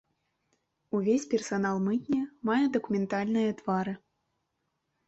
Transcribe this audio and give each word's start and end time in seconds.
Увесь 0.99 1.27
персанал 1.33 1.75
мытні 1.89 2.17
мае 2.51 2.59
дакументальныя 2.79 3.49
твары. 3.63 3.93